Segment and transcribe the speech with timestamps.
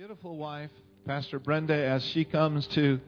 [0.00, 0.70] beautiful wife,
[1.06, 2.98] Pastor Brenda, as she comes to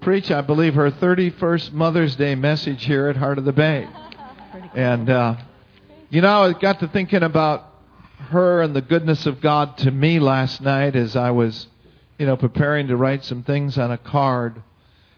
[0.00, 3.86] preach, I believe, her 31st Mother's Day message here at Heart of the Bay.
[4.72, 5.36] And, uh,
[6.08, 7.74] you know, I got to thinking about
[8.30, 11.66] her and the goodness of God to me last night as I was,
[12.18, 14.62] you know, preparing to write some things on a card.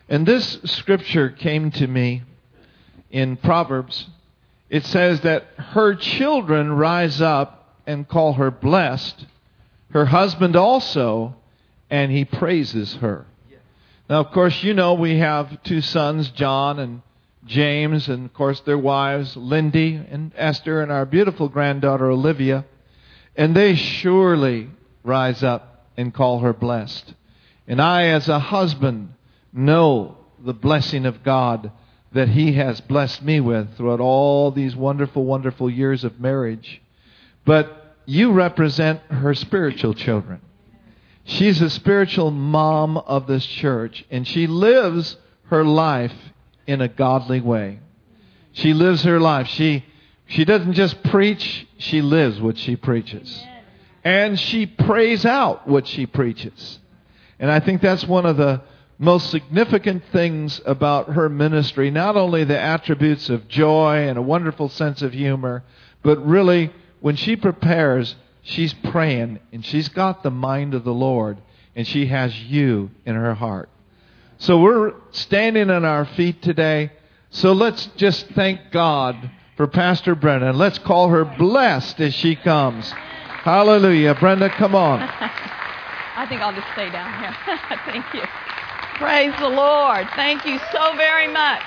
[0.09, 2.25] And this scripture came to me
[3.13, 4.09] in Proverbs.
[4.69, 9.27] It says that her children rise up and call her blessed,
[9.95, 11.37] her husband also,
[11.89, 13.25] and he praises her.
[14.11, 17.01] Now, of course, you know we have two sons, John and
[17.47, 22.65] James, and of course their wives, Lindy and Esther, and our beautiful granddaughter, Olivia.
[23.37, 24.69] And they surely
[25.05, 27.15] rise up and call her blessed.
[27.69, 29.15] And I, as a husband,
[29.53, 31.71] know the blessing of God
[32.13, 36.83] that He has blessed me with throughout all these wonderful, wonderful years of marriage.
[37.45, 40.41] But you represent her spiritual children.
[41.25, 46.15] She's a spiritual mom of this church, and she lives her life
[46.67, 47.81] in a godly way.
[48.53, 49.49] She lives her life.
[49.49, 49.85] She,
[50.27, 53.43] she doesn't just preach, she lives what she preaches.
[54.05, 56.79] And she prays out what she preaches.
[57.39, 58.63] And I think that's one of the
[58.99, 64.69] most significant things about her ministry, not only the attributes of joy and a wonderful
[64.69, 65.65] sense of humor,
[66.03, 66.71] but really
[67.05, 71.37] when she prepares, she's praying and she's got the mind of the Lord
[71.77, 73.69] and she has you in her heart.
[74.39, 76.91] So we're standing on our feet today.
[77.29, 80.55] So let's just thank God for Pastor Brenda.
[80.55, 82.91] Let's call her blessed as she comes.
[82.91, 84.15] Hallelujah.
[84.15, 85.01] Brenda, come on.
[86.17, 87.37] I think I'll just stay down here.
[87.85, 88.23] Thank you.
[88.95, 90.07] Praise the Lord.
[90.17, 91.61] Thank you so very much.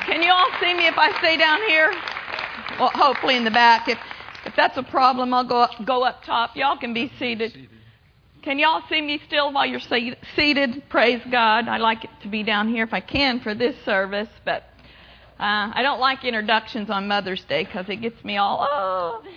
[0.00, 1.90] Can you all see me if I stay down here?
[2.78, 3.88] Well, hopefully in the back.
[3.88, 3.98] If
[4.46, 6.56] if that's a problem, I'll go up, go up top.
[6.56, 7.68] Y'all can be seated.
[8.42, 10.84] Can y'all see me still while you're seated?
[10.88, 11.68] Praise God.
[11.68, 14.62] I like it to be down here if I can for this service, but
[15.40, 19.22] uh, I don't like introductions on Mother's Day because it gets me all oh.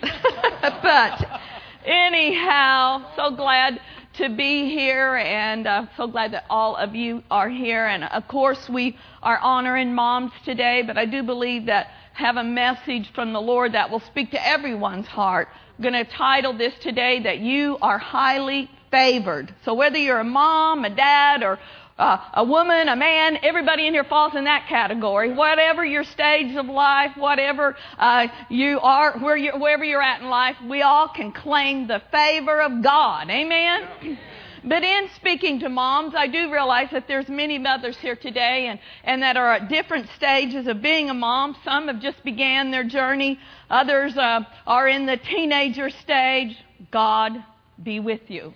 [0.82, 1.40] but
[1.84, 3.80] anyhow, so glad
[4.14, 7.86] to be here and uh, so glad that all of you are here.
[7.86, 11.88] And of course, we are honoring moms today, but I do believe that
[12.20, 15.48] have a message from the Lord that will speak to everyone's heart.
[15.76, 19.54] I'm going to title this today that you are highly favored.
[19.64, 21.58] So whether you're a mom, a dad, or
[21.98, 25.32] uh, a woman, a man, everybody in here falls in that category.
[25.32, 30.28] Whatever your stage of life, whatever uh, you are, where you, wherever you're at in
[30.28, 33.30] life, we all can claim the favor of God.
[33.30, 34.18] Amen.
[34.62, 38.78] But in speaking to moms, I do realize that there's many mothers here today and,
[39.04, 41.56] and that are at different stages of being a mom.
[41.64, 43.38] Some have just began their journey.
[43.70, 46.56] Others uh, are in the teenager stage.
[46.90, 47.42] God
[47.82, 48.52] be with you.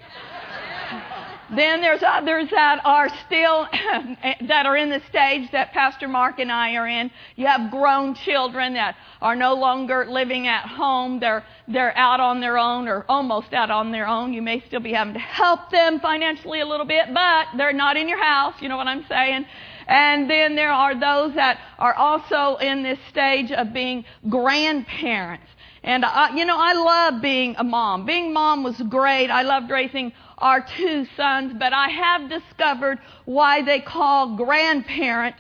[1.57, 3.67] Then there's others that are still,
[4.49, 7.11] that are in the stage that Pastor Mark and I are in.
[7.37, 11.21] You have grown children that are no longer living at home.
[11.21, 14.33] They're, they're out on their own or almost out on their own.
[14.33, 17.97] You may still be having to help them financially a little bit, but they're not
[17.97, 18.55] in your house.
[18.61, 19.47] You know what I'm saying?
[19.87, 25.47] And then there are those that are also in this stage of being grandparents.
[25.83, 28.07] And I, you know, I love being a mom.
[28.07, 29.29] Being mom was great.
[29.29, 30.13] I loved raising
[30.45, 35.35] our two sons, but I have discovered why they call grandparent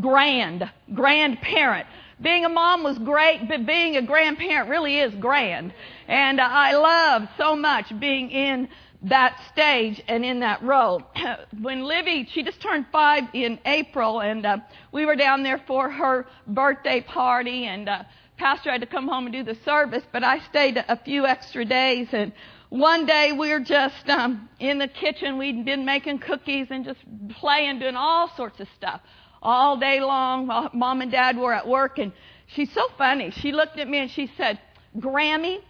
[0.00, 1.86] grand, grandparent.
[2.20, 5.72] Being a mom was great, but being a grandparent really is grand.
[6.08, 8.68] And I love so much being in
[9.02, 11.02] that stage and in that role.
[11.60, 14.56] when Livy, she just turned five in April, and uh,
[14.90, 18.02] we were down there for her birthday party, and uh,
[18.38, 21.64] Pastor had to come home and do the service, but I stayed a few extra
[21.64, 22.32] days, and
[22.70, 25.38] one day we were just um, in the kitchen.
[25.38, 27.00] We'd been making cookies and just
[27.40, 29.00] playing, doing all sorts of stuff
[29.42, 31.98] all day long while mom and dad were at work.
[31.98, 32.12] And
[32.46, 33.30] she's so funny.
[33.30, 34.60] She looked at me and she said,
[34.98, 35.60] Grammy,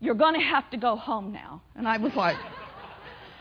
[0.00, 1.62] you're going to have to go home now.
[1.74, 2.36] And I was like,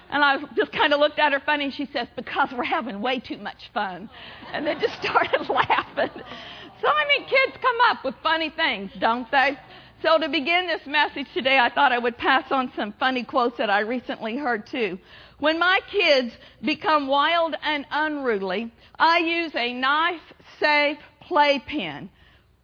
[0.09, 3.19] and I just kind of looked at her funny she says, because we're having way
[3.19, 4.09] too much fun.
[4.51, 6.21] And then just started laughing.
[6.83, 9.57] So, I mean, kids come up with funny things, don't they?
[10.01, 13.57] So, to begin this message today, I thought I would pass on some funny quotes
[13.57, 14.99] that I recently heard too.
[15.39, 18.69] When my kids become wild and unruly,
[18.99, 20.19] I use a nice,
[20.59, 22.09] safe playpen.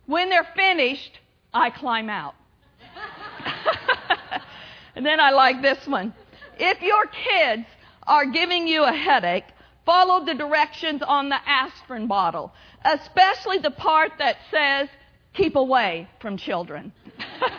[0.05, 1.17] When they're finished,
[1.53, 2.35] I climb out.
[4.95, 6.13] and then I like this one.
[6.57, 7.67] If your kids
[8.05, 9.45] are giving you a headache,
[9.85, 12.51] follow the directions on the aspirin bottle,
[12.83, 14.89] especially the part that says,
[15.33, 16.91] keep away from children.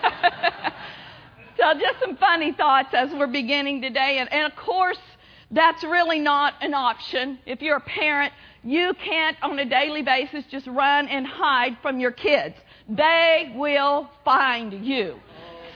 [1.61, 4.17] So just some funny thoughts as we're beginning today.
[4.19, 4.99] And, and of course,
[5.50, 7.38] that's really not an option.
[7.44, 8.32] If you're a parent,
[8.64, 12.55] you can't on a daily basis just run and hide from your kids.
[12.88, 15.20] They will find you.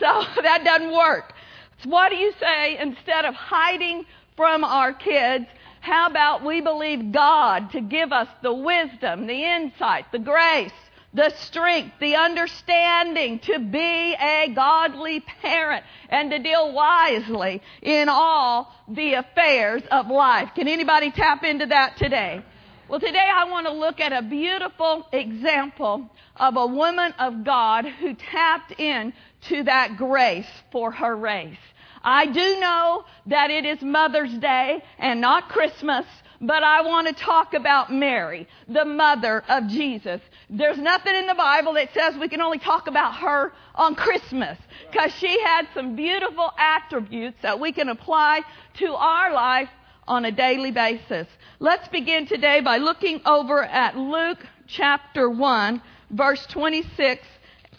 [0.01, 1.35] So that doesn't work.
[1.83, 4.07] So what do you say instead of hiding
[4.37, 5.45] from our kids?
[5.85, 10.73] How about we believe God to give us the wisdom, the insight, the grace,
[11.13, 18.75] the strength, the understanding to be a godly parent and to deal wisely in all
[18.89, 20.49] the affairs of life.
[20.55, 22.43] Can anybody tap into that today?
[22.89, 27.85] Well, today I want to look at a beautiful example of a woman of God
[27.85, 29.13] who tapped in
[29.49, 31.59] to that grace for her race.
[32.05, 36.05] I do know that it is Mother's Day and not Christmas,
[36.39, 40.21] but I want to talk about Mary, the mother of Jesus.
[40.51, 44.59] There's nothing in the Bible that says we can only talk about her on Christmas
[44.91, 48.43] because she had some beautiful attributes that we can apply
[48.75, 49.71] to our life
[50.07, 51.27] on a daily basis.
[51.59, 55.81] Let's begin today by looking over at Luke chapter 1,
[56.11, 57.23] verse 26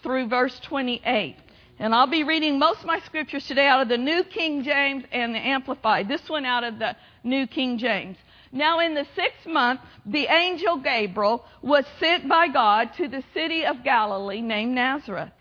[0.01, 1.35] through verse 28.
[1.77, 5.03] And I'll be reading most of my scriptures today out of the New King James
[5.11, 6.07] and the Amplified.
[6.07, 8.17] This one out of the New King James.
[8.51, 13.65] Now, in the sixth month, the angel Gabriel was sent by God to the city
[13.65, 15.31] of Galilee named Nazareth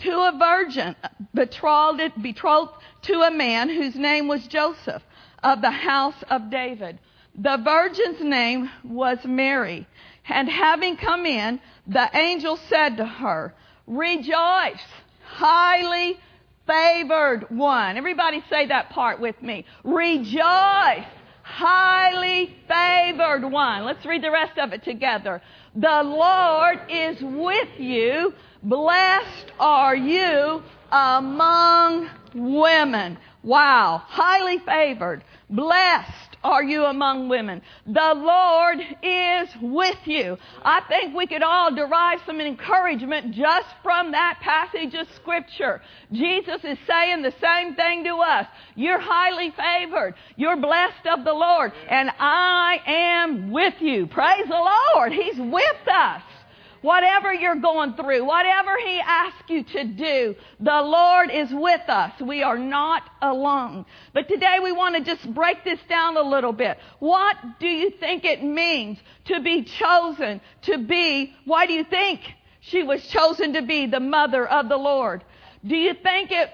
[0.00, 0.96] to a virgin
[1.32, 5.02] betrothed, betrothed to a man whose name was Joseph
[5.44, 6.98] of the house of David.
[7.36, 9.86] The virgin's name was Mary.
[10.28, 13.54] And having come in, the angel said to her,
[13.86, 14.82] Rejoice,
[15.24, 16.18] highly
[16.66, 17.96] favored one.
[17.96, 19.64] Everybody say that part with me.
[19.84, 21.06] Rejoice
[21.44, 23.84] highly favored one.
[23.84, 25.42] Let's read the rest of it together.
[25.76, 28.32] The Lord is with you.
[28.62, 33.18] Blessed are you among women.
[33.42, 34.02] Wow.
[34.06, 35.22] Highly favored.
[35.50, 37.62] Blessed are you among women?
[37.86, 40.36] The Lord is with you.
[40.62, 45.80] I think we could all derive some encouragement just from that passage of Scripture.
[46.12, 48.46] Jesus is saying the same thing to us.
[48.74, 50.14] You're highly favored.
[50.36, 51.72] You're blessed of the Lord.
[51.88, 54.06] And I am with you.
[54.06, 55.12] Praise the Lord.
[55.12, 56.22] He's with us.
[56.84, 62.12] Whatever you're going through, whatever He asks you to do, the Lord is with us.
[62.20, 63.86] We are not alone.
[64.12, 66.76] But today we want to just break this down a little bit.
[66.98, 72.20] What do you think it means to be chosen to be, why do you think
[72.60, 75.24] she was chosen to be the mother of the Lord?
[75.66, 76.50] Do you think it,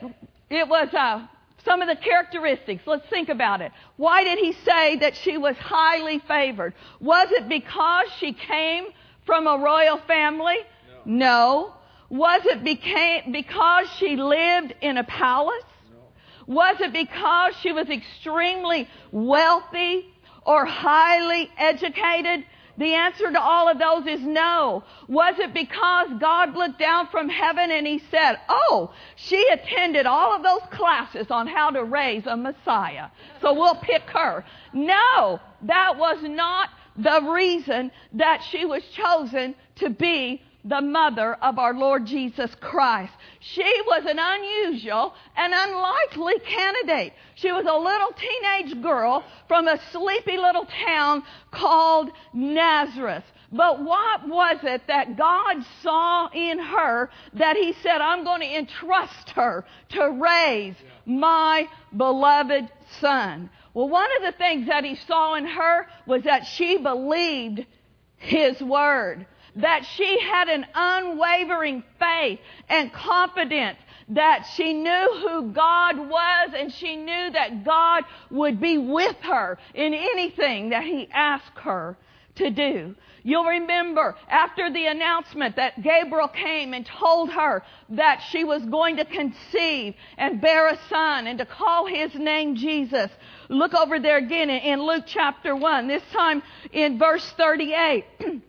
[0.48, 1.26] it was, uh,
[1.64, 2.84] some of the characteristics.
[2.86, 3.72] Let's think about it.
[3.96, 6.72] Why did he say that she was highly favored?
[7.00, 8.86] Was it because she came
[9.30, 10.56] from a royal family?
[11.04, 11.04] No.
[11.04, 11.74] no.
[12.08, 15.62] Was it became, because she lived in a palace?
[15.88, 16.52] No.
[16.52, 20.12] Was it because she was extremely wealthy
[20.44, 22.44] or highly educated?
[22.76, 24.82] The answer to all of those is no.
[25.06, 30.34] Was it because God looked down from heaven and He said, Oh, she attended all
[30.34, 33.10] of those classes on how to raise a Messiah,
[33.40, 34.44] so we'll pick her?
[34.72, 41.58] No, that was not the reason that she was chosen to be the mother of
[41.58, 43.12] our Lord Jesus Christ.
[43.40, 47.14] She was an unusual and unlikely candidate.
[47.36, 53.24] She was a little teenage girl from a sleepy little town called Nazareth.
[53.52, 58.58] But what was it that God saw in her that He said, I'm going to
[58.58, 61.66] entrust her to raise my
[61.96, 62.70] beloved
[63.00, 63.50] son?
[63.74, 67.64] Well, one of the things that he saw in her was that she believed
[68.16, 75.98] his word, that she had an unwavering faith and confidence that she knew who God
[75.98, 81.58] was and she knew that God would be with her in anything that he asked
[81.58, 81.96] her
[82.36, 82.94] to do.
[83.22, 88.96] You'll remember after the announcement that Gabriel came and told her that she was going
[88.96, 93.10] to conceive and bear a son and to call his name Jesus.
[93.50, 96.40] Look over there again in Luke chapter 1, this time
[96.70, 98.04] in verse 38.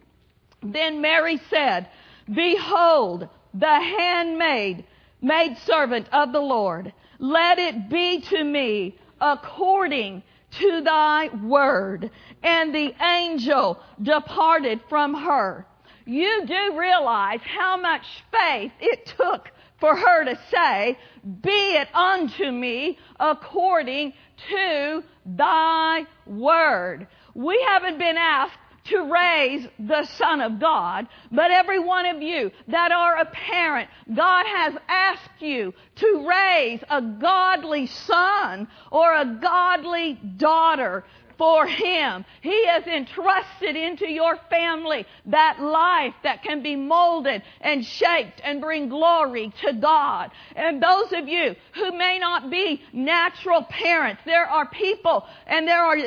[0.62, 1.89] then Mary said,
[2.31, 4.86] Behold, the handmaid,
[5.20, 6.93] maid servant of the Lord.
[7.17, 10.22] Let it be to me according
[10.60, 12.12] to thy word.
[12.43, 15.65] And the angel departed from her.
[16.05, 20.98] You do realize how much faith it took for her to say,
[21.41, 24.13] Be it unto me according
[24.50, 27.07] to thy word.
[27.33, 32.51] We haven't been asked to raise the Son of God, but every one of you
[32.67, 39.38] that are a parent, God has asked you to raise a godly son or a
[39.39, 41.03] godly daughter
[41.41, 42.24] for Him.
[42.41, 48.62] He has entrusted into your family that life that can be molded and shaped and
[48.62, 50.29] bring glory to God.
[50.55, 55.83] And those of you who may not be natural parents, there are people and there
[55.83, 55.98] are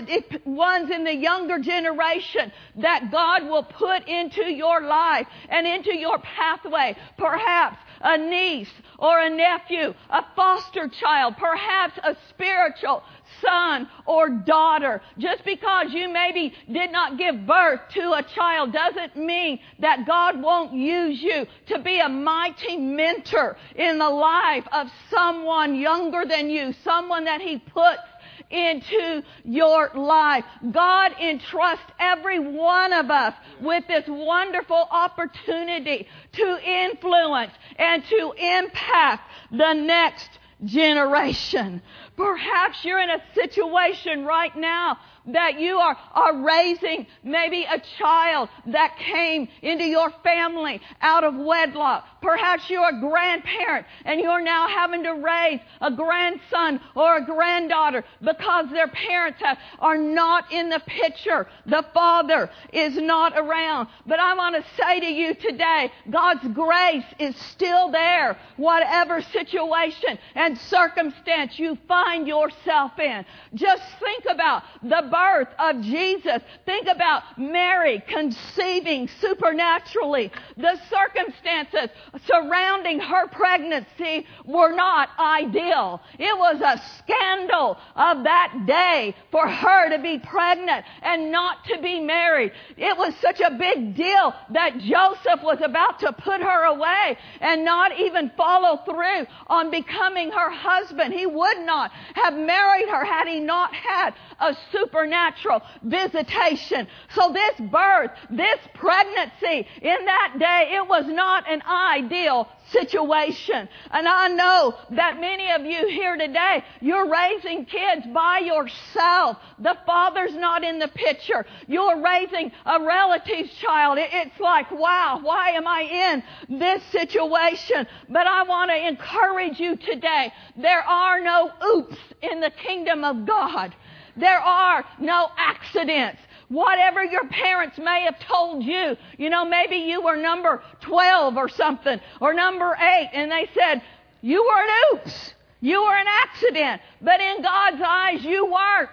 [0.44, 6.20] ones in the younger generation that God will put into your life and into your
[6.20, 6.96] pathway.
[7.18, 13.02] Perhaps a niece or a nephew, a foster child, perhaps a spiritual
[13.40, 15.00] son or daughter.
[15.24, 20.42] Just because you maybe did not give birth to a child doesn't mean that God
[20.42, 26.50] won't use you to be a mighty mentor in the life of someone younger than
[26.50, 28.02] you, someone that He puts
[28.50, 30.44] into your life.
[30.70, 39.22] God entrusts every one of us with this wonderful opportunity to influence and to impact
[39.50, 40.28] the next
[40.64, 41.82] generation.
[42.16, 48.48] Perhaps you're in a situation right now that you are, are raising maybe a child
[48.66, 52.06] that came into your family out of wedlock.
[52.20, 58.04] Perhaps you're a grandparent and you're now having to raise a grandson or a granddaughter
[58.22, 61.46] because their parents have, are not in the picture.
[61.66, 63.88] The father is not around.
[64.06, 70.18] But I want to say to you today, God's grace is still there, whatever situation
[70.34, 73.24] and circumstance you find yourself in.
[73.54, 76.42] Just think about the birth of Jesus.
[76.66, 80.30] Think about Mary conceiving supernaturally.
[80.56, 81.90] The circumstances
[82.26, 86.00] surrounding her pregnancy were not ideal.
[86.18, 91.80] It was a scandal of that day for her to be pregnant and not to
[91.80, 92.52] be married.
[92.76, 97.64] It was such a big deal that Joseph was about to put her away and
[97.64, 101.12] not even follow through on becoming her husband.
[101.12, 106.86] He would not have married her had he not had a supernatural visitation.
[107.14, 113.68] So this birth, this pregnancy in that day, it was not an ideal situation.
[113.90, 119.38] And I know that many of you here today, you're raising kids by yourself.
[119.58, 121.46] The father's not in the picture.
[121.66, 123.98] You're raising a relative's child.
[124.00, 127.86] It's like, wow, why am I in this situation?
[128.08, 130.32] But I want to encourage you today.
[130.56, 133.74] There are no oops in the kingdom of God.
[134.16, 136.20] There are no accidents.
[136.54, 141.48] Whatever your parents may have told you, you know, maybe you were number 12 or
[141.48, 143.82] something, or number 8, and they said,
[144.22, 145.34] you were an oops.
[145.60, 146.80] You were an accident.
[147.02, 148.90] But in God's eyes, you weren't.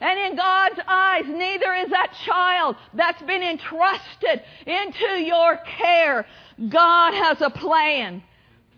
[0.00, 6.26] And in God's eyes, neither is that child that's been entrusted into your care.
[6.68, 8.24] God has a plan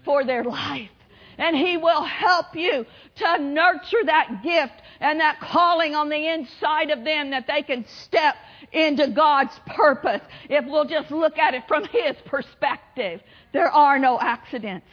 [0.05, 0.91] for their life.
[1.39, 2.85] And He will help you
[3.17, 7.85] to nurture that gift and that calling on the inside of them that they can
[7.87, 8.37] step
[8.73, 10.23] into God's purpose.
[10.49, 13.21] If we'll just look at it from His perspective,
[13.53, 14.87] there are no accidents.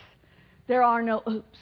[0.67, 1.60] There are no oops.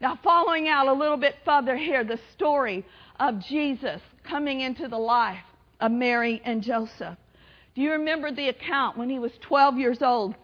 [0.00, 2.86] Now, following out a little bit further here, the story
[3.18, 5.44] of Jesus coming into the life
[5.80, 7.16] of Mary and Joseph.
[7.74, 10.34] Do you remember the account when he was 12 years old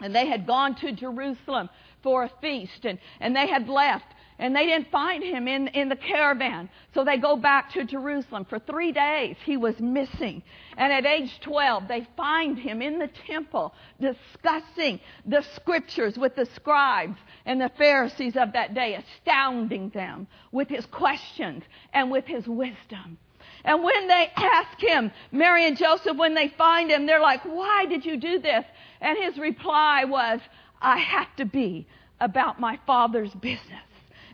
[0.00, 1.68] and they had gone to Jerusalem
[2.02, 4.06] for a feast and, and they had left
[4.40, 6.70] and they didn't find him in, in the caravan.
[6.94, 8.46] So they go back to Jerusalem.
[8.46, 10.42] For three days, he was missing.
[10.78, 16.46] And at age 12, they find him in the temple discussing the scriptures with the
[16.46, 22.48] scribes and the Pharisees of that day, astounding them with his questions and with his
[22.48, 23.18] wisdom.
[23.62, 27.84] And when they ask him, Mary and Joseph, when they find him, they're like, Why
[27.84, 28.64] did you do this?
[29.02, 30.40] And his reply was,
[30.80, 31.86] I have to be
[32.20, 33.82] about my father's business.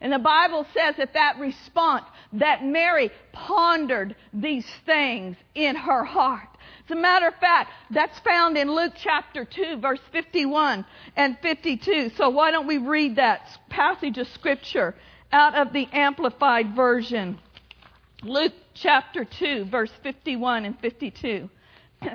[0.01, 6.49] And the Bible says that that response, that Mary pondered these things in her heart.
[6.85, 10.85] As a matter of fact, that's found in Luke chapter 2, verse 51
[11.17, 12.11] and 52.
[12.17, 14.95] So why don't we read that passage of scripture
[15.33, 17.39] out of the Amplified Version?
[18.23, 21.49] Luke chapter 2, verse 51 and 52.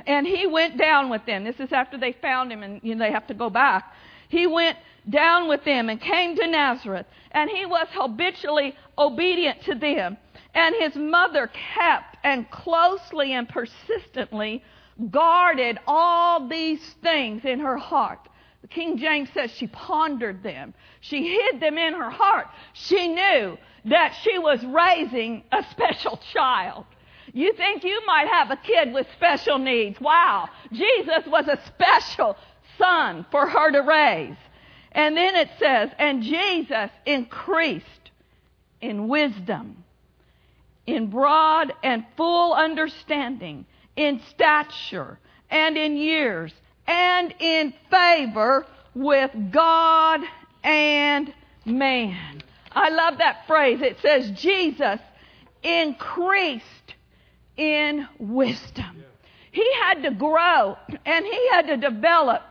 [0.05, 1.43] And he went down with them.
[1.43, 3.93] This is after they found him and you know, they have to go back.
[4.31, 4.77] He went
[5.09, 10.15] down with them and came to Nazareth, and he was habitually obedient to them.
[10.53, 14.63] And his mother kept and closely and persistently
[15.09, 18.19] guarded all these things in her heart.
[18.61, 20.73] The King James says she pondered them.
[21.01, 22.47] She hid them in her heart.
[22.71, 26.85] She knew that she was raising a special child.
[27.33, 29.99] You think you might have a kid with special needs.
[29.99, 30.47] Wow.
[30.71, 32.37] Jesus was a special
[32.81, 34.37] son for her to raise.
[34.91, 38.11] And then it says, and Jesus increased
[38.81, 39.83] in wisdom,
[40.85, 45.19] in broad and full understanding, in stature,
[45.49, 46.53] and in years,
[46.87, 50.21] and in favor with God
[50.63, 51.33] and
[51.65, 52.41] man.
[52.71, 53.81] I love that phrase.
[53.81, 54.99] It says, Jesus
[55.63, 56.65] increased
[57.57, 59.03] in wisdom.
[59.51, 62.41] He had to grow and he had to develop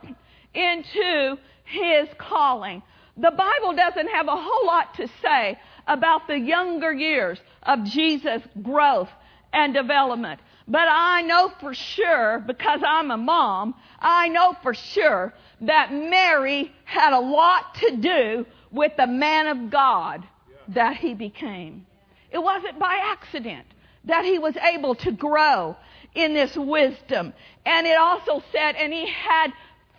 [0.53, 2.81] into his calling.
[3.17, 8.41] The Bible doesn't have a whole lot to say about the younger years of Jesus'
[8.61, 9.09] growth
[9.53, 10.39] and development.
[10.67, 16.71] But I know for sure, because I'm a mom, I know for sure that Mary
[16.85, 20.23] had a lot to do with the man of God
[20.69, 21.85] that he became.
[22.31, 23.65] It wasn't by accident
[24.05, 25.75] that he was able to grow
[26.15, 27.33] in this wisdom.
[27.65, 29.51] And it also said, and he had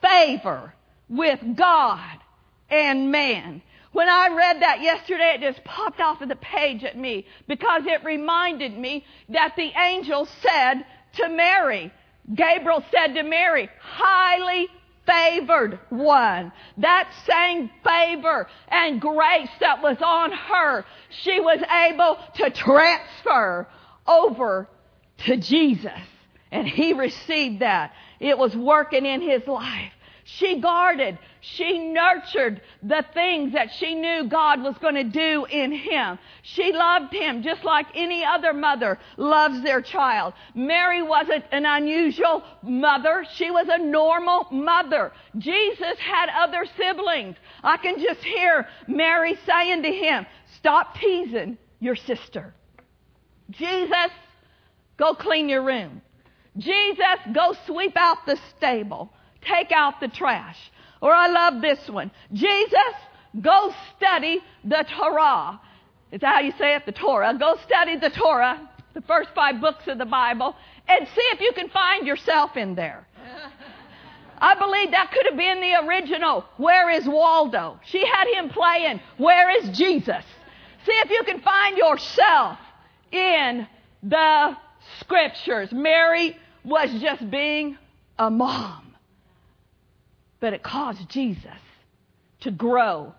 [0.03, 0.75] favor
[1.09, 2.19] with God
[2.71, 3.63] and man.
[3.93, 7.83] When I read that yesterday, it just popped off of the page at me because
[7.87, 10.85] it reminded me that the angel said
[11.17, 11.93] to Mary,
[12.35, 14.69] Gabriel said to Mary, highly
[15.07, 16.53] favored one.
[16.79, 20.85] That same favor and grace that was on her,
[21.23, 23.69] she was able to transfer
[24.07, 24.69] over
[25.27, 25.93] to Jesus.
[26.51, 27.93] And he received that.
[28.23, 29.93] It was working in his life.
[30.25, 35.73] She guarded, she nurtured the things that she knew God was going to do in
[35.73, 36.21] him.
[36.43, 40.35] She loved him just like any other mother loves their child.
[40.55, 43.27] Mary wasn't an unusual mother.
[43.35, 45.11] She was a normal mother.
[45.39, 47.35] Jesus had other siblings.
[47.65, 50.25] I can just hear Mary saying to him,
[50.57, 52.55] stop teasing your sister.
[53.51, 54.13] Jesus,
[54.97, 56.01] go clean your room.
[56.57, 59.11] Jesus, go sweep out the stable.
[59.41, 60.59] Take out the trash.
[61.01, 62.11] Or I love this one.
[62.33, 62.95] Jesus,
[63.41, 65.61] go study the Torah.
[66.13, 66.87] Is that how you say it?
[66.87, 67.37] The Torah.
[67.39, 70.55] Go study the Torah, the first five books of the Bible,
[70.87, 73.07] and see if you can find yourself in there.
[74.39, 77.79] I believe that could have been the original Where is Waldo?
[77.87, 80.25] She had him playing Where is Jesus?
[80.85, 82.59] See if you can find yourself
[83.13, 83.69] in
[84.03, 84.57] the
[84.99, 85.71] scriptures.
[85.71, 87.77] Mary was just being
[88.19, 88.93] a mom
[90.43, 91.47] but it caused Jesus
[92.41, 93.15] to grow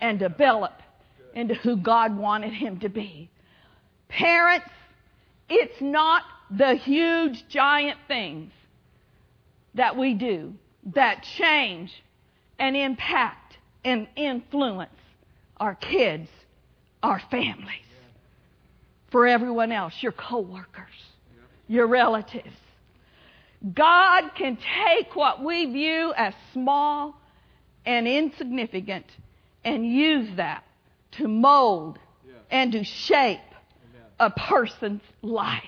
[0.00, 0.72] and develop
[1.34, 3.28] into who God wanted him to be.
[4.08, 4.70] Parents,
[5.50, 8.52] it's not the huge, giant things
[9.74, 10.54] that we do
[10.94, 11.92] that change
[12.58, 14.90] and impact and influence
[15.58, 16.30] our kids,
[17.02, 17.84] our families.
[19.10, 20.88] For everyone else, your coworkers,
[21.68, 22.56] your relatives,
[23.74, 27.14] God can take what we view as small
[27.86, 29.06] and insignificant
[29.64, 30.64] and use that
[31.12, 31.98] to mold
[32.50, 33.40] and to shape
[34.18, 35.62] a person's life.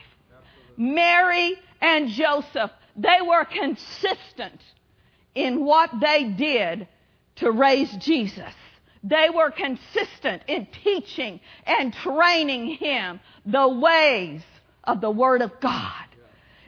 [0.77, 4.61] Mary and Joseph, they were consistent
[5.35, 6.89] in what they did
[7.37, 8.55] to raise Jesus.
[9.03, 14.43] They were consistent in teaching and training him the ways
[14.85, 16.04] of the Word of God.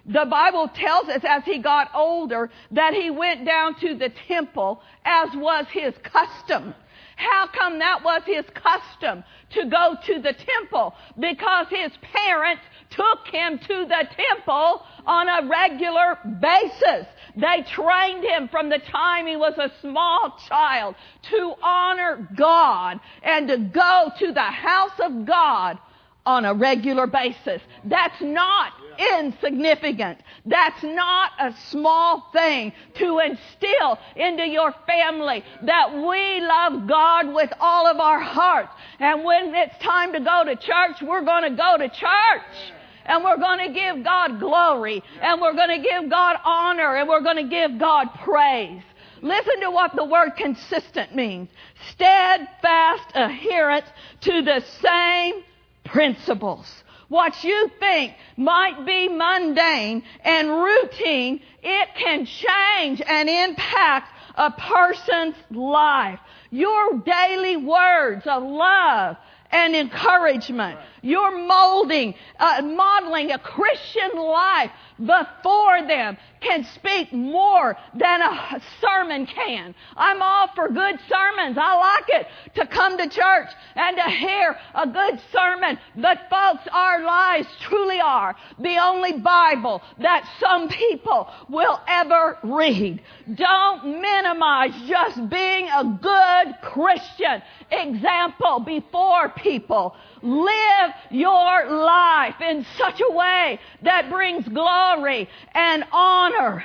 [0.06, 4.80] The Bible tells us as he got older that he went down to the temple
[5.04, 6.74] as was his custom.
[7.16, 10.94] How come that was his custom to go to the temple?
[11.18, 17.06] Because his parents took him to the temple on a regular basis.
[17.34, 20.94] They trained him from the time he was a small child
[21.30, 25.78] to honor God and to go to the house of God
[26.26, 27.62] on a regular basis.
[27.84, 28.72] That's not
[29.18, 30.18] insignificant.
[30.44, 37.52] That's not a small thing to instill into your family that we love God with
[37.60, 38.72] all of our hearts.
[38.98, 42.72] And when it's time to go to church, we're going to go to church.
[43.04, 45.02] And we're going to give God glory.
[45.22, 46.96] And we're going to give God honor.
[46.96, 48.82] And we're going to give God praise.
[49.22, 51.48] Listen to what the word consistent means.
[51.90, 53.86] Steadfast adherence
[54.22, 55.44] to the same
[55.88, 56.66] principles.
[57.08, 65.36] What you think might be mundane and routine, it can change and impact a person's
[65.50, 66.18] life.
[66.50, 69.16] Your daily words of love
[69.50, 78.22] and encouragement, You're molding, uh, modeling a Christian life before them can speak more than
[78.22, 79.74] a sermon can.
[79.96, 81.56] I'm all for good sermons.
[81.60, 85.78] I like it to come to church and to hear a good sermon.
[85.96, 93.00] But folks, our lives truly are the only Bible that some people will ever read.
[93.34, 99.94] Don't minimize just being a good Christian example before people.
[100.22, 106.64] Live your life in such a way that brings glory and honor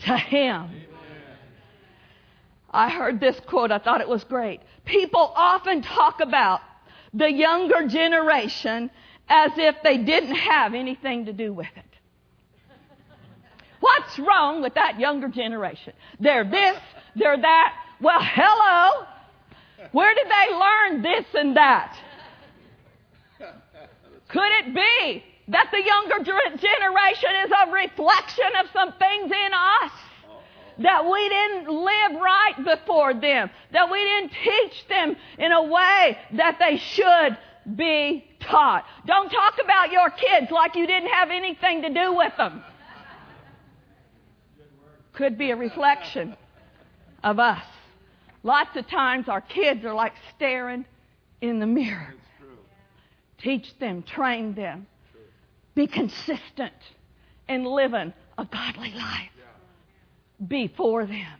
[0.00, 0.70] to Him.
[2.70, 4.60] I heard this quote, I thought it was great.
[4.84, 6.60] People often talk about
[7.12, 8.90] the younger generation
[9.28, 11.84] as if they didn't have anything to do with it.
[13.80, 15.92] What's wrong with that younger generation?
[16.18, 16.78] They're this,
[17.16, 17.74] they're that.
[18.00, 19.06] Well, hello.
[19.92, 21.96] Where did they learn this and that?
[24.34, 29.92] Could it be that the younger generation is a reflection of some things in us?
[30.78, 36.18] That we didn't live right before them, that we didn't teach them in a way
[36.32, 37.38] that they should
[37.76, 38.84] be taught.
[39.06, 42.64] Don't talk about your kids like you didn't have anything to do with them.
[45.12, 46.36] Could be a reflection
[47.22, 47.62] of us.
[48.42, 50.86] Lots of times our kids are like staring
[51.40, 52.14] in the mirror.
[53.44, 54.86] Teach them, train them,
[55.74, 56.72] be consistent
[57.46, 59.30] in living a godly life
[60.48, 61.38] before them.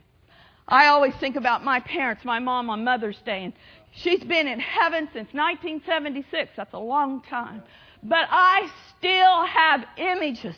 [0.69, 3.55] I always think about my parents, my mom on Mother's Day, and
[3.93, 6.51] she's been in heaven since 1976.
[6.55, 7.63] That's a long time.
[8.03, 10.57] But I still have images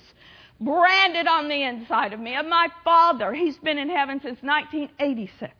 [0.60, 3.32] branded on the inside of me of my father.
[3.32, 5.52] He's been in heaven since 1986.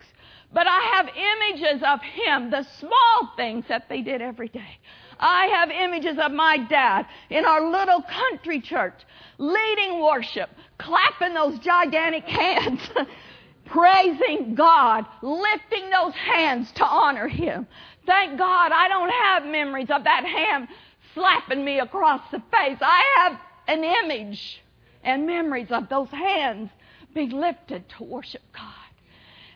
[0.52, 4.78] But I have images of him, the small things that they did every day.
[5.18, 8.94] I have images of my dad in our little country church
[9.38, 12.80] leading worship, clapping those gigantic hands,
[13.66, 17.66] praising God, lifting those hands to honor Him.
[18.06, 20.68] Thank God I don't have memories of that hand
[21.14, 22.78] slapping me across the face.
[22.80, 24.62] I have an image
[25.02, 26.70] and memories of those hands
[27.14, 28.72] being lifted to worship God.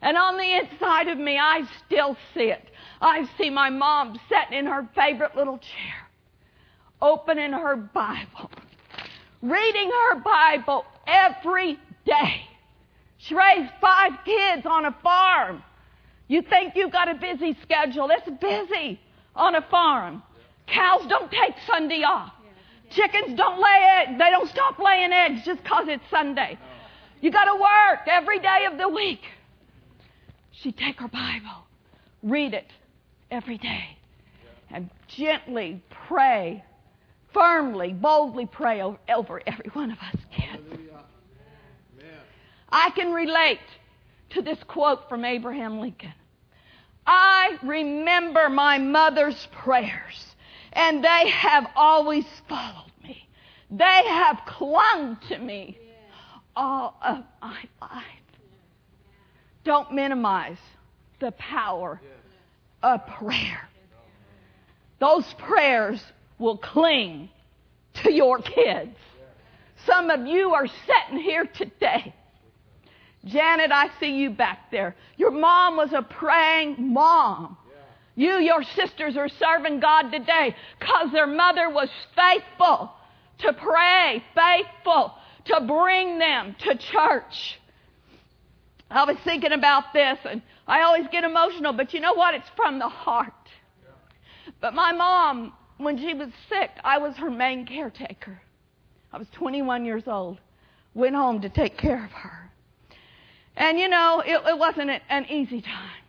[0.02, 2.64] And on the inside of me, I still see it.
[3.00, 6.08] I see my mom sitting in her favorite little chair,
[7.00, 8.50] opening her Bible,
[9.40, 12.42] reading her Bible every day.
[13.16, 15.62] She raised five kids on a farm.
[16.28, 18.10] You think you've got a busy schedule.
[18.10, 19.00] It's busy
[19.34, 20.22] on a farm.
[20.66, 22.32] Cows don't take Sunday off.
[22.90, 24.18] Chickens don't lay eggs.
[24.18, 26.58] They don't stop laying eggs just because it's Sunday.
[27.20, 29.22] You got to work every day of the week.
[30.52, 31.64] She'd take her Bible,
[32.22, 32.66] read it
[33.30, 33.96] every day,
[34.70, 36.64] and gently pray,
[37.32, 40.80] firmly, boldly pray over every one of us kids.
[42.72, 43.58] I can relate
[44.30, 46.12] to this quote from Abraham Lincoln.
[47.06, 50.34] I remember my mother's prayers,
[50.72, 53.28] and they have always followed me.
[53.70, 55.78] They have clung to me
[56.54, 58.04] all of my life.
[59.64, 60.58] Don't minimize
[61.18, 62.00] the power
[62.82, 63.68] of prayer.
[64.98, 66.02] Those prayers
[66.38, 67.30] will cling
[68.02, 68.96] to your kids.
[69.86, 72.14] Some of you are sitting here today.
[73.24, 74.94] Janet, I see you back there.
[75.16, 77.56] Your mom was a praying mom.
[78.14, 82.92] You, your sisters, are serving God today because their mother was faithful
[83.38, 85.14] to pray, faithful
[85.46, 87.58] to bring them to church.
[88.90, 92.32] I was thinking about this, and I always get emotional, but you know what?
[92.36, 93.32] It's from the heart.
[94.60, 98.40] But my mom, when she was sick, I was her main caretaker.
[99.12, 100.38] I was 21 years old.
[100.94, 102.52] Went home to take care of her.
[103.56, 106.04] And you know, it, it wasn't an easy time.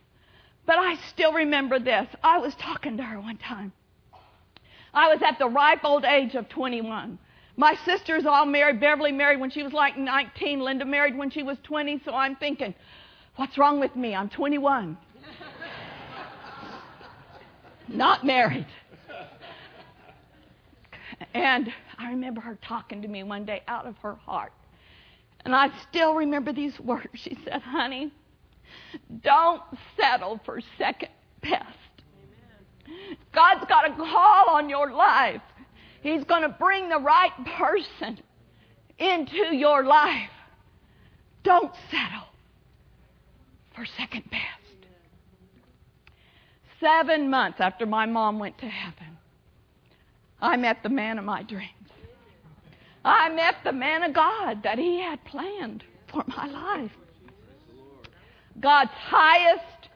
[0.64, 2.06] But I still remember this.
[2.22, 3.72] I was talking to her one time.
[4.94, 7.18] I was at the ripe old age of 21.
[7.56, 8.78] My sisters all married.
[8.78, 10.60] Beverly married when she was like 19.
[10.60, 12.02] Linda married when she was 20.
[12.04, 12.76] So I'm thinking,
[13.36, 14.14] what's wrong with me?
[14.14, 14.96] I'm 21.
[17.88, 18.66] Not married.
[21.34, 24.52] And I remember her talking to me one day out of her heart.
[25.44, 27.08] And I still remember these words.
[27.14, 28.12] She said, Honey,
[29.22, 29.62] don't
[29.98, 31.10] settle for second
[31.42, 31.66] best.
[33.32, 35.42] God's got a call on your life.
[36.02, 38.18] He's going to bring the right person
[38.98, 40.30] into your life.
[41.44, 42.31] Don't settle
[43.74, 44.86] for second best.
[46.80, 49.18] Seven months after my mom went to heaven,
[50.40, 51.70] I met the man of my dreams.
[53.04, 56.92] I met the man of God that He had planned for my life.
[58.60, 59.88] God's highest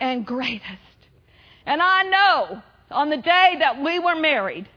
[0.00, 0.64] and greatest.
[1.66, 4.68] And I know on the day that we were married,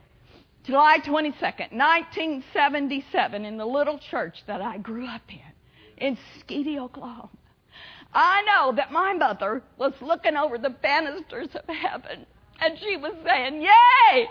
[0.64, 7.30] July 22nd, 1977, in the little church that I grew up in, in Skedee, Oklahoma,
[8.12, 12.26] I know that my mother was looking over the banisters of heaven
[12.60, 14.26] and she was saying, Yay!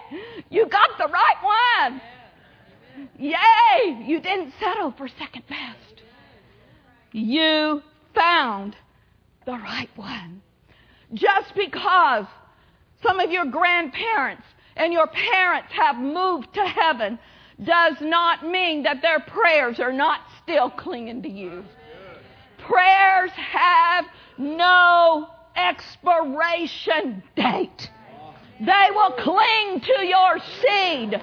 [0.49, 2.01] You got the right one!
[3.17, 4.03] Yay!
[4.05, 6.01] You didn't settle for second best.
[7.11, 7.81] You
[8.13, 8.75] found
[9.45, 10.41] the right one.
[11.13, 12.25] Just because
[13.01, 14.43] some of your grandparents
[14.75, 17.17] and your parents have moved to heaven
[17.63, 21.63] does not mean that their prayers are not still clinging to you.
[22.67, 24.05] Prayers have
[24.37, 27.91] no expiration date.
[28.59, 31.21] They will cling to your seed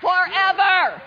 [0.00, 1.02] forever.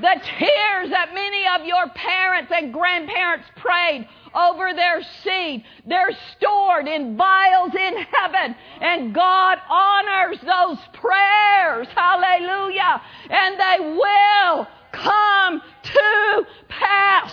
[0.00, 6.88] The tears that many of your parents and grandparents prayed over their seed, they're stored
[6.88, 11.88] in vials in heaven, and God honors those prayers.
[11.94, 13.00] Hallelujah.
[13.30, 17.32] And they will come to pass.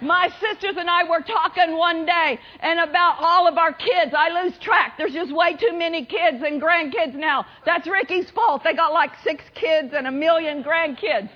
[0.00, 4.12] My sisters and I were talking one day and about all of our kids.
[4.16, 4.98] I lose track.
[4.98, 7.46] There's just way too many kids and grandkids now.
[7.64, 8.62] That's Ricky's fault.
[8.64, 11.30] They got like six kids and a million grandkids.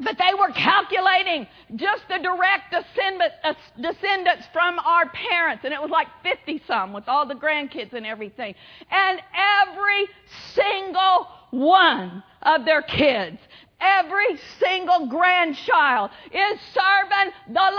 [0.00, 5.90] But they were calculating just the direct uh, descendants from our parents, and it was
[5.90, 8.54] like 50 some with all the grandkids and everything.
[8.90, 10.08] And every
[10.54, 13.38] single one of their kids
[13.80, 17.70] Every single grandchild is serving the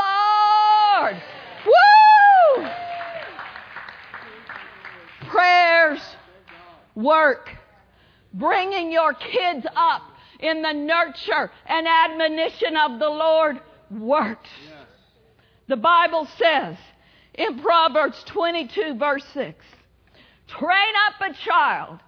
[1.01, 1.21] Lord.
[1.65, 2.69] Woo!
[5.29, 6.01] Prayers
[6.95, 7.49] work.
[8.33, 10.03] Bringing your kids up
[10.39, 13.59] in the nurture and admonition of the Lord
[13.91, 14.49] works.
[15.67, 16.77] The Bible says
[17.33, 19.65] in Proverbs 22, verse 6
[20.47, 21.99] train up a child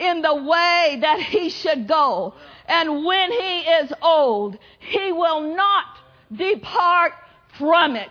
[0.00, 2.34] in the way that he should go.
[2.66, 5.84] And when he is old, he will not
[6.32, 7.12] depart
[7.58, 8.10] from it.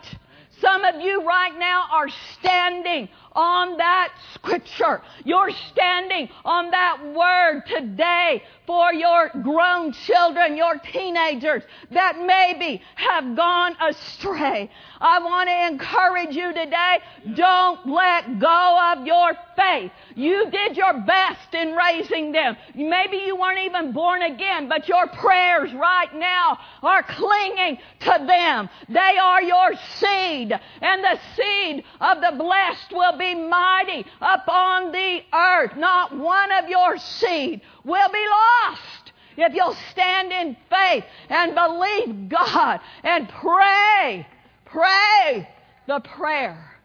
[0.62, 5.02] Some of you right now are standing on that scripture.
[5.24, 13.36] You're standing on that word today for your grown children, your teenagers that maybe have
[13.36, 14.70] gone astray.
[15.02, 17.00] I want to encourage you today,
[17.34, 19.92] don't let go of your faith.
[20.14, 22.58] You did your best in raising them.
[22.76, 28.70] Maybe you weren't even born again, but your prayers right now are clinging to them.
[28.88, 35.22] They are your seed, and the seed of the blessed will be mighty upon the
[35.34, 35.76] earth.
[35.76, 42.30] Not one of your seed will be lost if you'll stand in faith and believe
[42.30, 44.28] God and pray,
[44.66, 45.50] pray
[45.88, 46.76] the prayer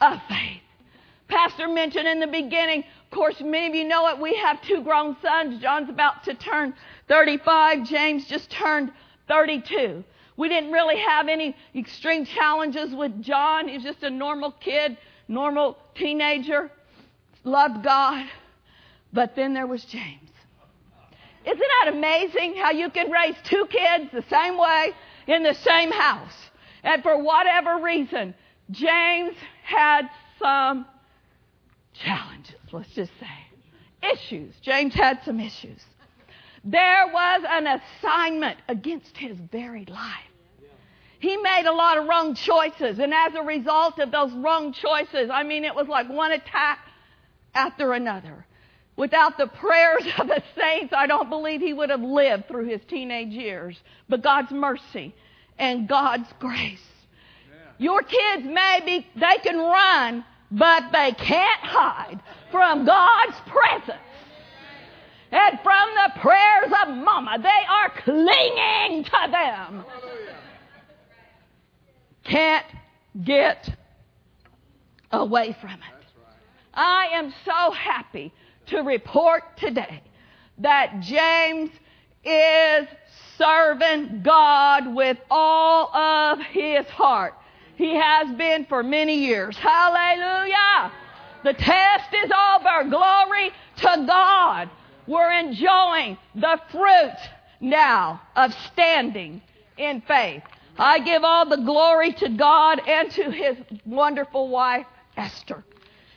[0.00, 0.62] of faith.
[1.28, 4.82] Pastor mentioned in the beginning, of course, many of you know it, we have two
[4.82, 5.62] grown sons.
[5.62, 6.74] John's about to turn
[7.08, 7.84] 35.
[7.84, 8.92] James just turned
[9.28, 10.04] 32.
[10.36, 13.68] We didn't really have any extreme challenges with John.
[13.68, 16.70] He's just a normal kid, normal teenager,
[17.44, 18.26] loved God.
[19.12, 20.21] But then there was James.
[21.44, 24.92] Isn't that amazing how you can raise two kids the same way
[25.26, 26.34] in the same house?
[26.82, 28.34] And for whatever reason,
[28.70, 30.86] James had some
[31.94, 34.12] challenges, let's just say.
[34.14, 34.54] Issues.
[34.62, 35.80] James had some issues.
[36.64, 40.20] There was an assignment against his very life.
[41.18, 45.30] He made a lot of wrong choices, and as a result of those wrong choices,
[45.32, 46.80] I mean, it was like one attack
[47.54, 48.44] after another.
[48.96, 52.80] Without the prayers of the saints, I don't believe he would have lived through his
[52.88, 53.80] teenage years.
[54.08, 55.14] But God's mercy
[55.58, 56.78] and God's grace.
[57.78, 63.98] Your kids maybe they can run, but they can't hide from God's presence.
[65.32, 69.84] And from the prayers of mama, they are clinging to them.
[72.24, 72.66] Can't
[73.24, 73.74] get
[75.10, 76.06] away from it.
[76.74, 78.32] I am so happy
[78.66, 80.02] to report today
[80.58, 81.70] that James
[82.24, 82.86] is
[83.36, 87.34] serving God with all of his heart.
[87.76, 89.56] He has been for many years.
[89.56, 90.92] Hallelujah.
[91.42, 92.88] The test is over.
[92.88, 94.70] Glory to God.
[95.06, 97.16] We're enjoying the fruit
[97.60, 99.42] now of standing
[99.76, 100.42] in faith.
[100.78, 105.64] I give all the glory to God and to his wonderful wife, Esther.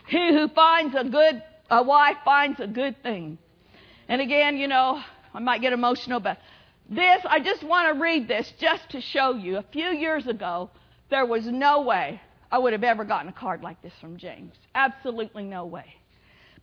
[0.08, 3.38] He who finds a good a wife finds a good thing.
[4.08, 5.02] And again, you know,
[5.34, 6.38] I might get emotional, but
[6.90, 9.58] this, I just want to read this just to show you.
[9.58, 10.70] A few years ago,
[11.10, 14.54] there was no way I would have ever gotten a card like this from James.
[14.76, 15.96] Absolutely no way.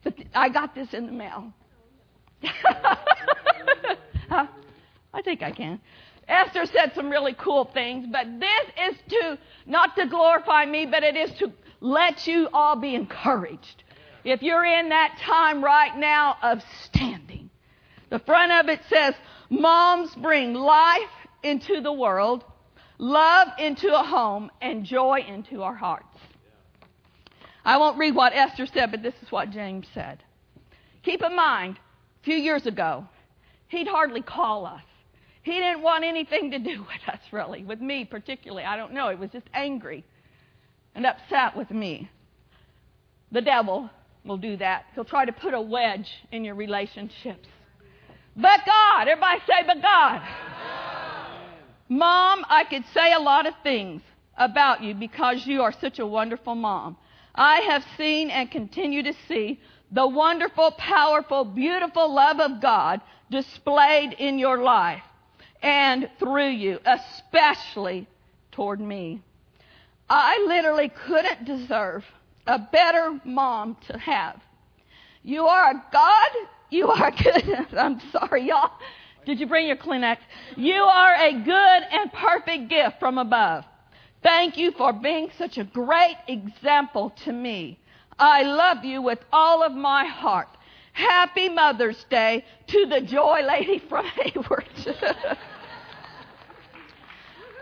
[0.04, 1.52] But th- I got this in the mail.
[4.28, 4.46] huh?
[5.14, 5.80] I think I can.
[6.28, 11.02] Esther said some really cool things, but this is to, not to glorify me, but
[11.02, 13.82] it is to let you all be encouraged.
[14.24, 17.50] If you're in that time right now of standing,
[18.10, 19.14] the front of it says,
[19.50, 21.10] Moms bring life
[21.42, 22.44] into the world,
[22.98, 26.06] love into a home, and joy into our hearts.
[27.64, 30.22] I won't read what Esther said, but this is what James said.
[31.02, 31.78] Keep in mind,
[32.20, 33.06] a few years ago,
[33.68, 34.82] he'd hardly call us.
[35.42, 38.64] He didn't want anything to do with us, really, with me particularly.
[38.64, 39.10] I don't know.
[39.10, 40.04] He was just angry
[40.94, 42.08] and upset with me.
[43.32, 43.90] The devil
[44.24, 44.86] will do that.
[44.94, 47.48] He'll try to put a wedge in your relationships.
[48.36, 50.22] But God, everybody say, but God.
[51.88, 54.02] Mom, I could say a lot of things
[54.36, 56.96] about you because you are such a wonderful mom.
[57.34, 64.14] I have seen and continue to see the wonderful, powerful, beautiful love of God displayed
[64.14, 65.02] in your life
[65.62, 68.06] and through you, especially
[68.52, 69.22] toward me.
[70.08, 72.04] I literally couldn't deserve
[72.46, 74.40] a better mom to have.
[75.22, 76.30] You are God.
[76.70, 77.66] You are good.
[77.76, 78.70] I'm sorry, y'all.
[79.24, 80.18] Did you bring your Kleenex?
[80.56, 83.64] You are a good and perfect gift from above.
[84.22, 87.78] Thank you for being such a great example to me.
[88.18, 90.48] I love you with all of my heart.
[90.92, 94.68] Happy Mother's Day to the Joy Lady from Hayward.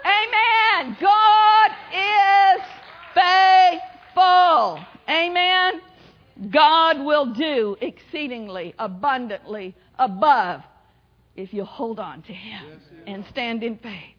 [0.04, 0.96] Amen.
[1.00, 2.62] God is
[3.14, 3.99] faithful.
[5.08, 5.80] Amen.
[6.50, 10.62] God will do exceedingly abundantly above
[11.36, 14.14] if you hold on to Him and stand in faith.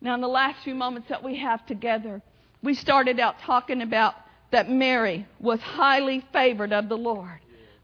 [0.00, 2.22] Now, in the last few moments that we have together,
[2.62, 4.14] we started out talking about
[4.50, 7.38] that Mary was highly favored of the Lord.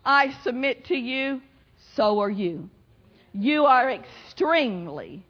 [0.04, 1.42] I submit to you,
[1.94, 2.70] so are you.
[3.32, 5.22] You are extremely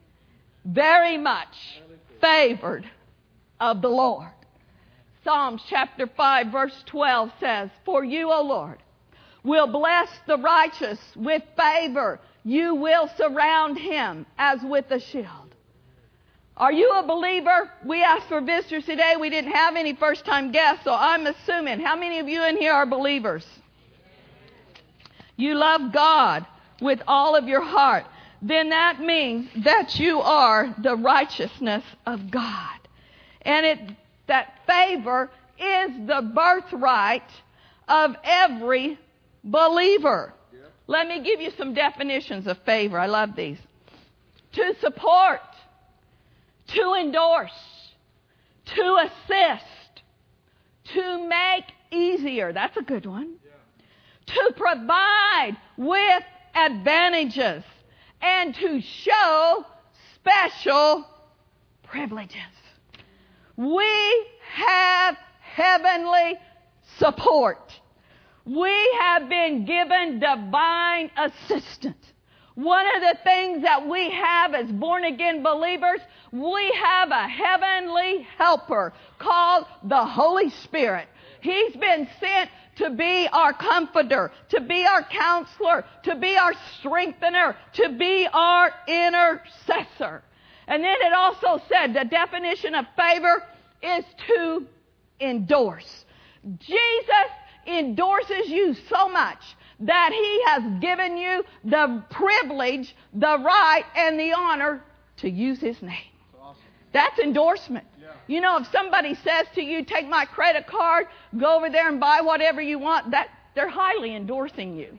[0.64, 1.80] very much
[2.20, 2.88] favored
[3.60, 4.28] of the Lord.
[5.26, 8.78] Psalms chapter 5 verse 12 says, For you, O Lord,
[9.42, 12.20] will bless the righteous with favor.
[12.44, 15.54] You will surround him as with a shield.
[16.56, 17.70] Are you a believer?
[17.84, 19.16] We asked for visitors today.
[19.20, 21.80] We didn't have any first time guests, so I'm assuming.
[21.80, 23.44] How many of you in here are believers?
[25.36, 26.46] You love God
[26.80, 28.06] with all of your heart
[28.42, 32.78] then that means that you are the righteousness of God.
[33.42, 33.78] And it,
[34.26, 37.30] that favor is the birthright
[37.88, 38.98] of every
[39.42, 40.32] believer.
[40.88, 42.98] Let me give you some definitions of favor.
[42.98, 43.58] I love these.
[44.52, 45.40] To support,
[46.68, 47.50] to endorse,
[48.66, 49.64] to assist,
[50.94, 52.52] to make easier.
[52.52, 53.34] That's a good one.
[53.44, 54.34] Yeah.
[54.34, 56.22] To provide with
[56.54, 57.64] advantages
[58.22, 59.66] and to show
[60.14, 61.06] special
[61.82, 62.55] privileges.
[63.56, 66.38] We have heavenly
[66.98, 67.72] support.
[68.44, 72.12] We have been given divine assistance.
[72.54, 76.00] One of the things that we have as born again believers,
[76.32, 81.06] we have a heavenly helper called the Holy Spirit.
[81.40, 87.56] He's been sent to be our comforter, to be our counselor, to be our strengthener,
[87.74, 90.22] to be our intercessor.
[90.68, 93.42] And then it also said the definition of favor
[93.82, 94.66] is to
[95.20, 96.04] endorse.
[96.58, 97.30] Jesus
[97.66, 99.38] endorses you so much
[99.80, 104.82] that he has given you the privilege, the right, and the honor
[105.18, 106.10] to use his name.
[106.92, 107.86] That's endorsement.
[108.00, 108.12] Yeah.
[108.26, 111.06] You know, if somebody says to you, take my credit card,
[111.38, 114.98] go over there and buy whatever you want, that they're highly endorsing you.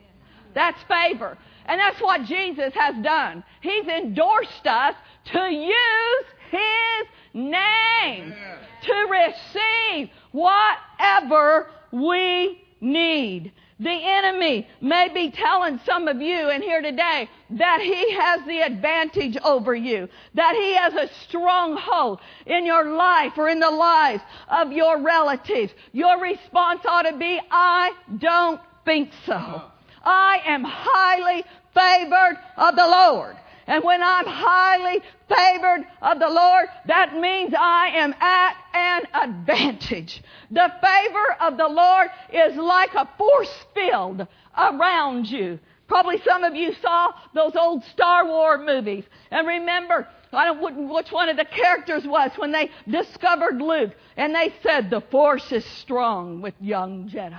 [0.54, 1.36] That's favor.
[1.66, 3.42] And that's what Jesus has done.
[3.60, 4.94] He's endorsed us
[5.32, 8.34] to use His name
[8.82, 13.52] to receive whatever we need.
[13.80, 18.60] The enemy may be telling some of you in here today that he has the
[18.60, 24.22] advantage over you, that he has a stronghold in your life or in the lives
[24.48, 25.72] of your relatives.
[25.92, 29.34] Your response ought to be, I don't think so.
[29.34, 29.68] Uh-huh.
[30.02, 33.36] I am highly favored of the Lord.
[33.68, 40.22] And when I'm highly favored of the Lord, that means I am at an advantage.
[40.50, 45.58] The favor of the Lord is like a force field around you.
[45.86, 49.04] Probably some of you saw those old Star Wars movies.
[49.30, 54.34] And remember, I don't which one of the characters was when they discovered Luke and
[54.34, 57.36] they said the force is strong with young Jedi.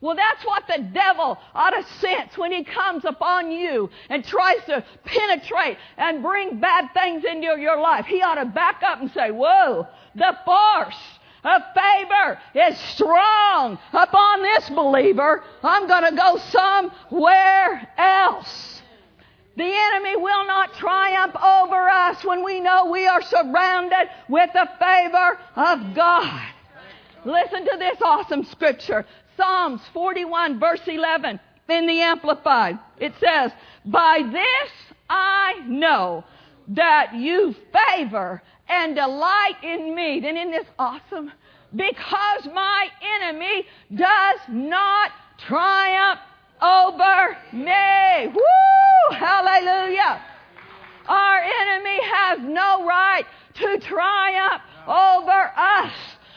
[0.00, 4.62] Well, that's what the devil ought to sense when he comes upon you and tries
[4.66, 8.06] to penetrate and bring bad things into your life.
[8.06, 10.98] He ought to back up and say, whoa, the force
[11.44, 15.42] of favor is strong upon this believer.
[15.62, 18.82] I'm going to go somewhere else.
[19.56, 24.68] The enemy will not triumph over us when we know we are surrounded with the
[24.78, 26.42] favor of God.
[27.24, 29.06] Listen to this awesome scripture.
[29.36, 32.78] Psalms 41 verse 11 in the Amplified.
[32.98, 33.52] It says,
[33.84, 34.70] By this
[35.08, 36.24] I know
[36.68, 40.20] that you favor and delight in me.
[40.20, 41.32] Then isn't this awesome?
[41.74, 42.88] Because my
[43.20, 45.12] enemy does not
[45.46, 46.20] triumph
[46.62, 48.32] over me.
[48.34, 49.16] Woo!
[49.16, 50.22] Hallelujah.
[51.06, 53.24] Our enemy has no right
[53.54, 55.92] to triumph over us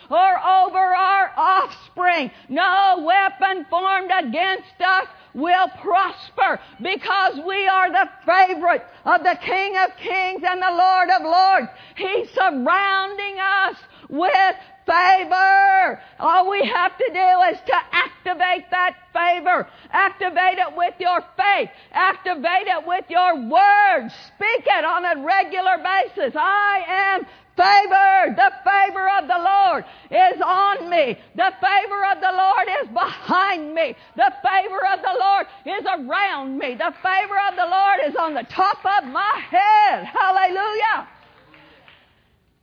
[0.10, 2.32] or over our offspring.
[2.50, 9.78] No weapon formed against us will prosper because we are the favorite of the King
[9.78, 11.68] of Kings and the Lord of Lords.
[11.96, 13.78] He's surrounding us
[14.10, 14.56] with
[14.90, 16.02] favor.
[16.20, 19.68] All we have to do is to activate that favor.
[19.92, 21.70] Activate it with your faith.
[21.92, 24.14] Activate it with your words.
[24.36, 26.34] Speak it on a regular basis.
[26.36, 27.26] I am
[27.60, 28.38] favored.
[28.38, 31.20] The favor of the Lord is on me.
[31.36, 33.96] The favor of the Lord is behind me.
[34.16, 36.76] The favor of the Lord is around me.
[36.76, 40.06] The favor of the Lord is on the top of my head.
[40.06, 41.08] Hallelujah.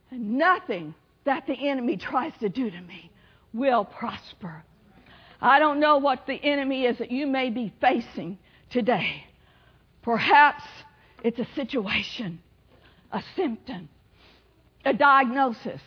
[0.09, 0.95] And nothing
[1.25, 3.11] that the enemy tries to do to me
[3.53, 4.63] will prosper.
[5.41, 8.39] I don't know what the enemy is that you may be facing
[8.71, 9.25] today.
[10.01, 10.63] Perhaps
[11.23, 12.39] it's a situation,
[13.11, 13.89] a symptom,
[14.87, 15.81] a diagnosis.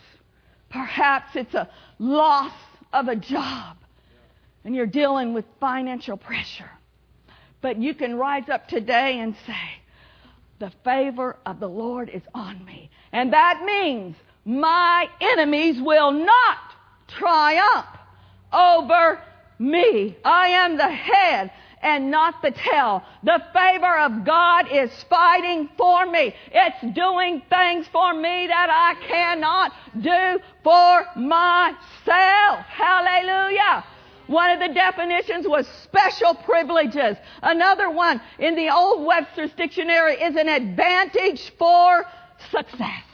[0.69, 2.53] Perhaps it's a loss
[2.93, 3.77] of a job
[4.63, 6.69] and you're dealing with financial pressure.
[7.61, 9.81] But you can rise up today and say,
[10.59, 12.89] the favor of the Lord is on me.
[13.11, 16.59] And that means my enemies will not
[17.07, 17.87] triumph
[18.53, 19.21] over
[19.57, 20.15] me.
[20.23, 23.03] I am the head and not the tail.
[23.23, 26.33] The favor of God is fighting for me.
[26.51, 32.65] It's doing things for me that I cannot do for myself.
[32.67, 33.85] Hallelujah.
[34.27, 37.17] One of the definitions was special privileges.
[37.41, 42.05] Another one in the Old Webster's Dictionary is an advantage for
[42.49, 43.10] success.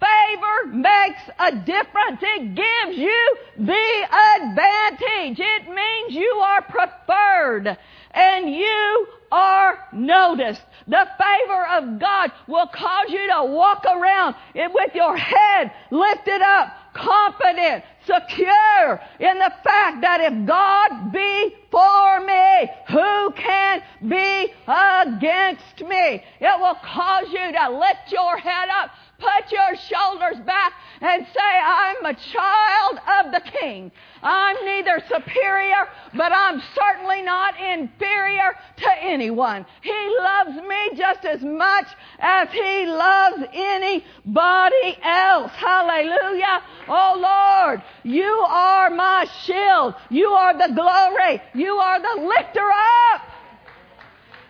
[0.00, 2.20] Favor makes a difference.
[2.22, 4.08] It gives you the
[4.40, 5.38] advantage.
[5.38, 7.76] It means you are preferred
[8.12, 10.62] and you are noticed.
[10.88, 16.72] The favor of God will cause you to walk around with your head lifted up,
[16.94, 25.80] confident, secure in the fact that if God be for me, who can be against
[25.86, 26.24] me?
[26.40, 28.90] It will cause you to lift your head up
[29.20, 33.92] Put your shoulders back and say, I'm a child of the King.
[34.22, 39.66] I'm neither superior, but I'm certainly not inferior to anyone.
[39.82, 41.86] He loves me just as much
[42.18, 45.52] as He loves anybody else.
[45.52, 46.62] Hallelujah.
[46.88, 49.94] Oh Lord, you are my shield.
[50.08, 51.42] You are the glory.
[51.54, 52.70] You are the lifter
[53.12, 53.22] up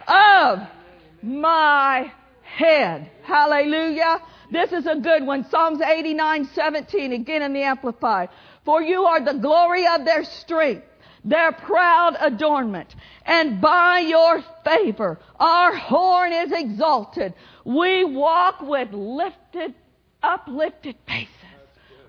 [0.09, 0.69] of
[1.23, 2.13] my
[2.43, 3.11] head.
[3.23, 4.21] Hallelujah.
[4.51, 5.49] This is a good one.
[5.49, 8.31] Psalms 89, 17, again in the Amplified.
[8.65, 10.85] For you are the glory of their strength,
[11.25, 12.95] their proud adornment.
[13.25, 17.35] And by your favor, our horn is exalted.
[17.65, 19.75] We walk with lifted,
[20.23, 21.35] uplifted faces.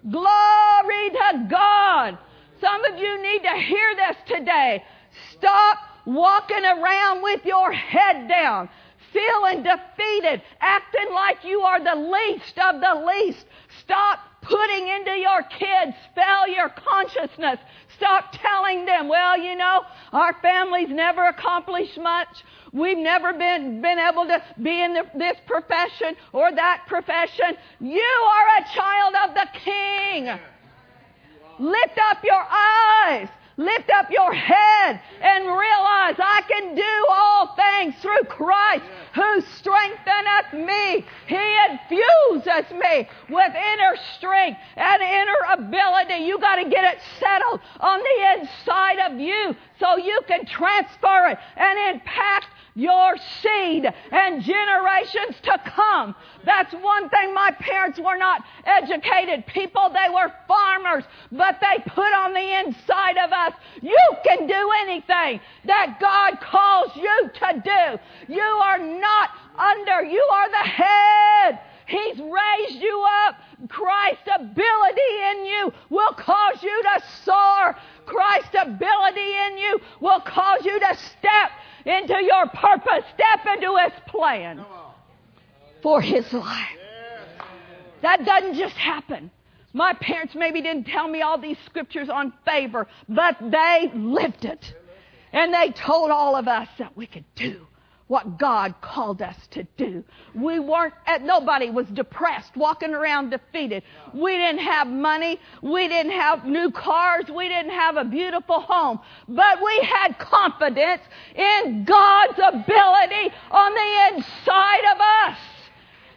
[0.10, 2.18] Glory to God.
[2.60, 4.84] Some of you need to hear this today.
[5.34, 8.70] Stop walking around with your head down
[9.14, 13.46] feeling defeated, acting like you are the least of the least.
[13.82, 17.60] Stop putting into your kids failure consciousness.
[17.96, 22.44] Stop telling them, well, you know, our family's never accomplished much.
[22.74, 27.58] We've never been, been able to be in the, this profession or that profession.
[27.80, 30.40] You are a child of the King.
[31.60, 33.28] Lift up your eyes.
[33.58, 38.84] Lift up your head and realize I can do all things through Christ
[39.14, 41.06] who strengtheneth me.
[41.28, 46.24] He infuses me with inner strength and inner ability.
[46.26, 51.28] You got to get it settled on the inside of you so you can transfer
[51.28, 56.16] it and impact your seed and generations to come.
[56.46, 59.90] That's one thing my parents were not educated people.
[59.90, 65.40] They were farmers, but they put on the inside of us, you can do anything
[65.66, 68.34] that God calls you to do.
[68.34, 71.60] You are not under, you are the head.
[71.88, 73.36] He's raised you up.
[73.68, 77.76] Christ's ability in you will cause you to soar.
[78.12, 81.52] Christ's ability in you will cause you to step
[81.86, 84.66] into your purpose, step into His plan
[85.82, 86.78] for His life.
[88.02, 89.32] That doesn't just happen.
[89.74, 94.74] My parents maybe didn't tell me all these scriptures on favor, but they lived it.
[95.32, 97.66] And they told all of us that we could do
[98.12, 100.04] what God called us to do.
[100.36, 103.84] We weren't, eh, nobody was depressed, walking around defeated.
[104.14, 105.40] We didn't have money.
[105.62, 107.24] We didn't have new cars.
[107.34, 109.00] We didn't have a beautiful home.
[109.30, 111.02] But we had confidence
[111.36, 114.98] in God's ability on the inside of
[115.30, 115.38] us.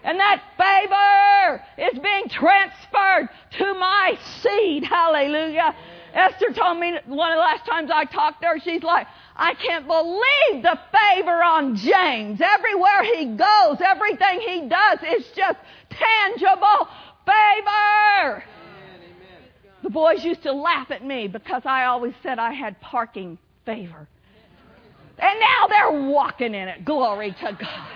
[0.03, 3.29] And that favor is being transferred
[3.59, 4.83] to my seed.
[4.83, 5.77] Hallelujah.
[6.13, 9.07] Esther told me one of the last times I talked to her, she's like,
[9.37, 12.41] I can't believe the favor on James.
[12.41, 15.59] Everywhere he goes, everything he does is just
[15.91, 16.89] tangible
[17.27, 18.45] favor.
[19.83, 24.09] The boys used to laugh at me because I always said I had parking favor.
[25.19, 26.85] And now they're walking in it.
[26.85, 27.89] Glory to God.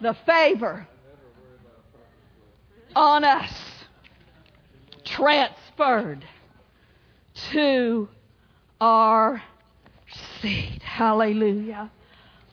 [0.00, 0.86] The favor
[2.94, 3.52] on us
[5.04, 6.24] transferred
[7.52, 8.08] to
[8.80, 9.42] our
[10.40, 10.82] seed.
[10.82, 11.90] Hallelujah.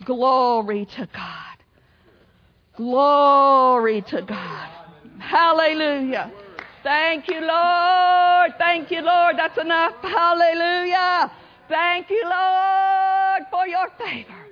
[0.06, 1.58] Glory to God.
[2.76, 4.70] Glory to God.
[5.20, 6.32] Hallelujah.
[6.84, 8.54] Thank you, Lord.
[8.58, 9.38] Thank you, Lord.
[9.38, 9.96] That's enough.
[10.02, 11.32] Hallelujah.
[11.70, 14.48] Thank you, Lord, for your favor.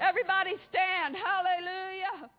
[0.00, 1.16] Everybody stand.
[1.16, 2.30] Hallelujah.